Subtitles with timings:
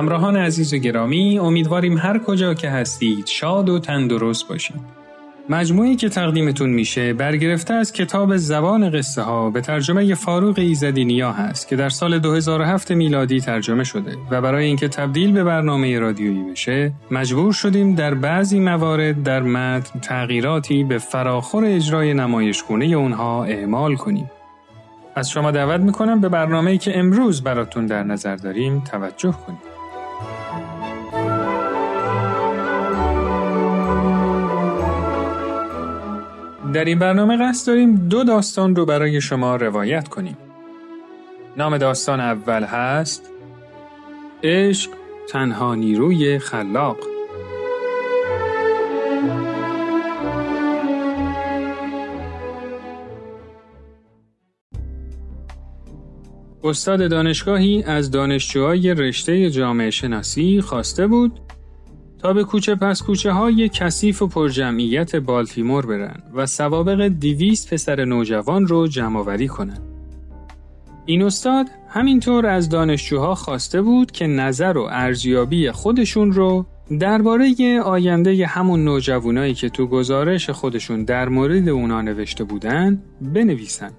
[0.00, 4.80] همراهان عزیز و گرامی امیدواریم هر کجا که هستید شاد و تندرست باشید.
[5.48, 11.32] مجموعی که تقدیمتون میشه برگرفته از کتاب زبان قصه ها به ترجمه فاروق ایزدی نیا
[11.32, 16.50] هست که در سال 2007 میلادی ترجمه شده و برای اینکه تبدیل به برنامه رادیویی
[16.50, 23.96] بشه مجبور شدیم در بعضی موارد در متن تغییراتی به فراخور اجرای نمایشگونه اونها اعمال
[23.96, 24.30] کنیم.
[25.14, 29.69] از شما دعوت می‌کنم به برنامه‌ای که امروز براتون در نظر داریم توجه کنید.
[36.72, 40.36] در این برنامه قصد داریم دو داستان رو برای شما روایت کنیم.
[41.56, 43.30] نام داستان اول هست
[44.42, 44.90] عشق
[45.28, 46.96] تنها نیروی خلاق
[56.64, 61.40] استاد دانشگاهی از دانشجوهای رشته جامعه شناسی خواسته بود
[62.22, 68.04] تا به کوچه پس کوچه های کثیف و پرجمعیت بالتیمور برن و سوابق دیویست پسر
[68.04, 69.78] نوجوان رو جمعآوری کنن.
[71.06, 76.66] این استاد همینطور از دانشجوها خواسته بود که نظر و ارزیابی خودشون رو
[77.00, 83.90] درباره آینده همون نوجوانایی که تو گزارش خودشون در مورد اونا نوشته بودن بنویسن.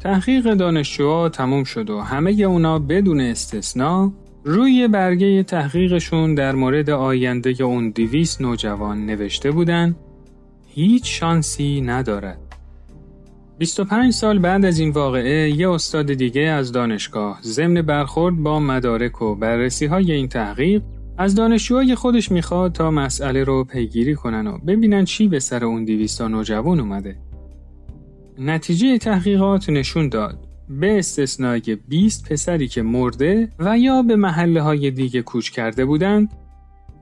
[0.00, 4.12] تحقیق دانشجوها تموم شد و همه اونا بدون استثنا
[4.44, 9.96] روی برگه تحقیقشون در مورد آینده اون دیویس نوجوان نوشته بودن
[10.66, 12.38] هیچ شانسی ندارد.
[13.58, 19.22] 25 سال بعد از این واقعه یه استاد دیگه از دانشگاه ضمن برخورد با مدارک
[19.22, 20.82] و بررسی های این تحقیق
[21.18, 25.84] از دانشجوهای خودش می‌خواد تا مسئله رو پیگیری کنن و ببینن چی به سر اون
[25.84, 27.16] دیویستا نوجوان اومده.
[28.38, 34.90] نتیجه تحقیقات نشون داد به استثنای 20 پسری که مرده و یا به محله های
[34.90, 36.32] دیگه کوچ کرده بودند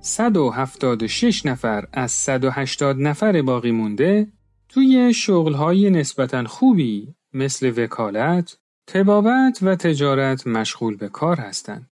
[0.00, 4.26] 176 نفر از 180 نفر باقی مونده
[4.68, 11.90] توی شغلهای نسبتا خوبی مثل وکالت، تبابت و تجارت مشغول به کار هستند.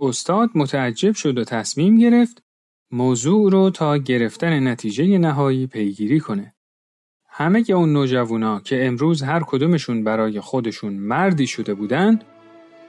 [0.00, 2.42] استاد متعجب شد و تصمیم گرفت
[2.90, 6.51] موضوع رو تا گرفتن نتیجه نهایی پیگیری کنه.
[7.42, 12.24] همه اون نوجوانا که امروز هر کدومشون برای خودشون مردی شده بودند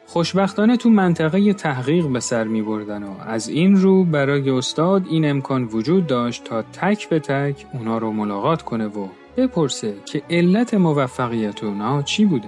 [0.05, 5.29] خوشبختانه تو منطقه تحقیق به سر می بردن و از این رو برای استاد این
[5.29, 10.73] امکان وجود داشت تا تک به تک اونا رو ملاقات کنه و بپرسه که علت
[10.73, 12.47] موفقیت اونا چی بوده.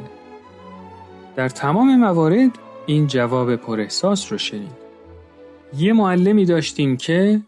[1.35, 2.51] در تمام موارد
[2.85, 4.85] این جواب پر احساس رو شنید.
[5.77, 7.41] یه معلمی داشتیم که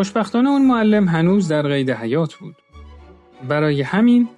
[0.00, 2.56] خوشبختانه اون معلم هنوز در قید حیات بود.
[3.48, 4.28] برای همین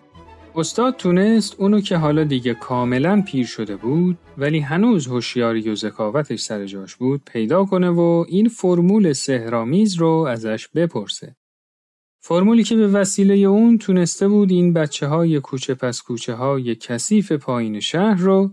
[0.55, 6.41] استاد تونست اونو که حالا دیگه کاملا پیر شده بود ولی هنوز هوشیاری و ذکاوتش
[6.41, 11.37] سر جاش بود پیدا کنه و این فرمول سهرامیز رو ازش بپرسه.
[12.21, 17.33] فرمولی که به وسیله اون تونسته بود این بچه های کوچه پس کوچه های کثیف
[17.33, 18.53] پایین شهر رو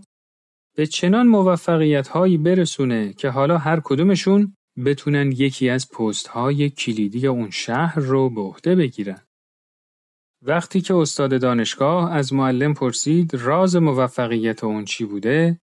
[0.76, 7.26] به چنان موفقیت هایی برسونه که حالا هر کدومشون بتونن یکی از پست های کلیدی
[7.26, 9.20] اون شهر رو به عهده بگیرن.
[10.42, 15.60] وقتی که استاد دانشگاه از معلم پرسید راز موفقیت اون چی بوده،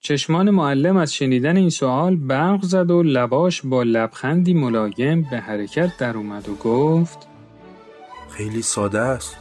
[0.00, 5.96] چشمان معلم از شنیدن این سوال برق زد و لباش با لبخندی ملایم به حرکت
[5.96, 7.18] در اومد و گفت
[8.30, 9.36] خیلی ساده است.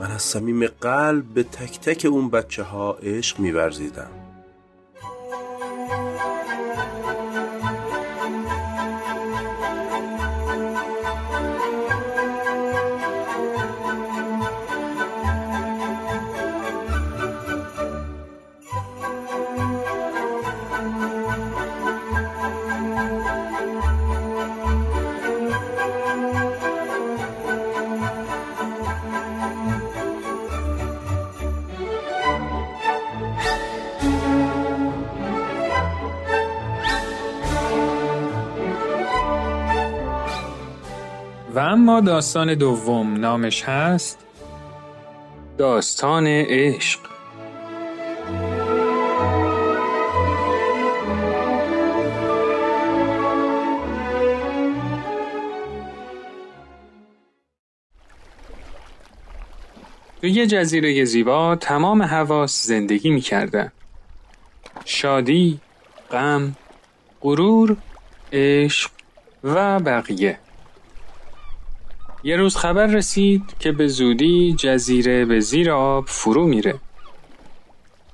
[0.00, 4.19] من از صمیم قلب به تک تک اون بچه ها عشق میورزیدم.
[41.80, 44.18] اما داستان دوم نامش هست
[45.58, 47.00] داستان عشق
[60.20, 63.72] تو یه جزیره زیبا تمام حواس زندگی می‌کردن.
[64.84, 65.60] شادی،
[66.10, 66.56] غم،
[67.20, 67.76] غرور،
[68.32, 68.90] عشق
[69.44, 70.38] و بقیه.
[72.22, 76.74] یه روز خبر رسید که به زودی جزیره به زیر آب فرو میره.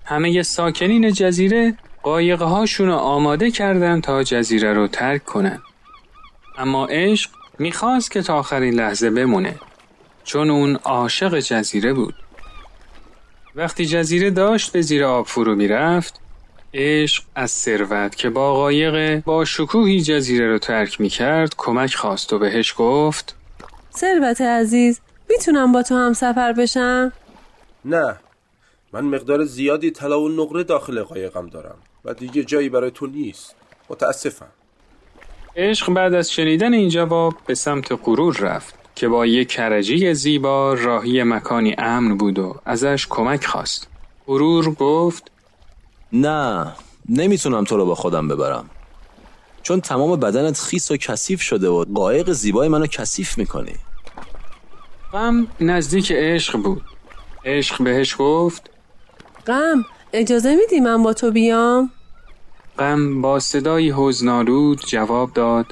[0.04, 5.58] همه ساکنین جزیره قایقه هاشون رو آماده کردن تا جزیره رو ترک کنن.
[6.58, 9.54] اما عشق می‌خواست که تا آخرین لحظه بمونه
[10.24, 12.14] چون اون عاشق جزیره بود.
[13.54, 16.20] وقتی جزیره داشت به زیر آب فرو می‌رفت
[16.74, 22.38] عشق از ثروت که با قایق با شکوهی جزیره رو ترک می‌کرد کمک خواست و
[22.38, 23.36] بهش گفت
[23.96, 25.00] ثروت عزیز
[25.30, 27.12] می‌تونم با تو هم سفر بشم؟
[27.84, 28.16] نه
[28.92, 33.54] من مقدار زیادی طلا و نقره داخل قایقم دارم و دیگه جایی برای تو نیست.
[33.90, 34.46] متاسفم.
[35.56, 40.74] عشق بعد از شنیدن این جواب به سمت غرور رفت که با یک کرجی زیبا
[40.74, 43.88] راهی مکانی امن بود و ازش کمک خواست.
[44.26, 45.30] غرور گفت
[46.12, 46.72] نه
[47.08, 48.70] نمی‌تونم تو رو با خودم ببرم.
[49.62, 53.74] چون تمام بدنت خیس و کثیف شده و قایق زیبای منو کثیف می‌کنی.
[55.16, 56.82] غم نزدیک عشق بود.
[57.44, 58.70] عشق بهش گفت
[59.46, 61.90] غم اجازه میدی من با تو بیام؟
[62.78, 65.66] غم با صدایی حزنالود جواب داد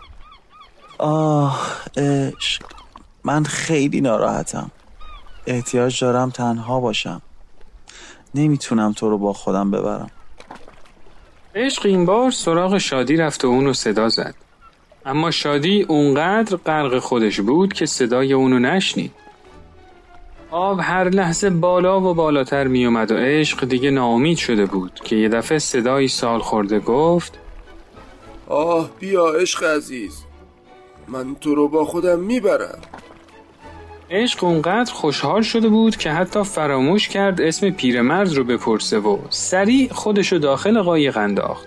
[0.99, 2.63] آه عشق
[3.25, 4.71] من خیلی ناراحتم.
[5.47, 7.23] احتیاج دارم تنها باشم.
[8.35, 10.11] نمی‌تونم تو رو با خودم ببرم.
[11.55, 14.35] عشق این بار سراغ شادی رفت و اونو صدا زد.
[15.07, 19.24] اما شادی اونقدر غرق خودش بود که صدای اونو نشنید.
[20.55, 25.17] آب هر لحظه بالا و بالاتر می اومد و عشق دیگه ناامید شده بود که
[25.17, 27.39] یه دفعه صدایی سال خورده گفت
[28.47, 30.25] آه بیا عشق عزیز
[31.09, 32.79] من تو رو با خودم می‌برم.
[34.11, 39.93] عشق اونقدر خوشحال شده بود که حتی فراموش کرد اسم پیرمرد رو بپرسه و سریع
[39.93, 41.67] خودشو داخل قایق انداخت.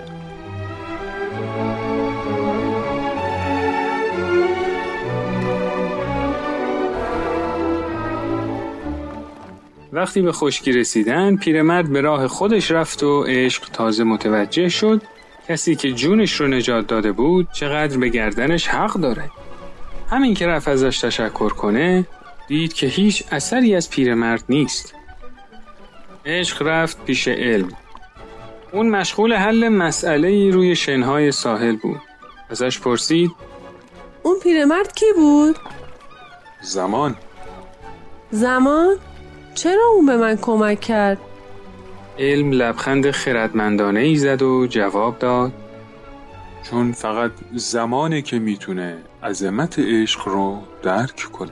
[9.98, 15.02] وقتی به خشکی رسیدن پیرمرد به راه خودش رفت و عشق تازه متوجه شد.
[15.50, 19.30] کسی که جونش رو نجات داده بود چقدر به گردنش حق داره.
[20.10, 22.06] همین که رفت ازش تشکر کنه
[22.48, 24.94] دید که هیچ اثری از پیرمرد نیست.
[26.26, 27.70] عشق رفت پیش علم.
[28.72, 32.02] اون مشغول حل مسئله روی شنهای ساحل بود.
[32.50, 33.32] ازش پرسید
[34.24, 35.56] اون پیرمرد کی بود؟
[36.62, 37.16] زمان.
[38.32, 38.98] زمان؟
[39.58, 41.18] چرا اون به من کمک کرد؟
[42.20, 45.52] علم لبخند خردمندانه ای زد و جواب داد
[46.64, 51.52] چون فقط زمانه که می‌تونه عظمت عشق رو درک کنه